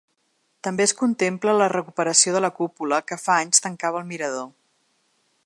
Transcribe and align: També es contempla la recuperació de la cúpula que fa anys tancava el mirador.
També 0.67 0.85
es 0.85 0.93
contempla 1.01 1.53
la 1.57 1.67
recuperació 1.73 2.33
de 2.37 2.41
la 2.47 2.51
cúpula 2.61 3.01
que 3.11 3.19
fa 3.27 3.37
anys 3.43 3.63
tancava 3.67 4.03
el 4.03 4.09
mirador. 4.15 4.51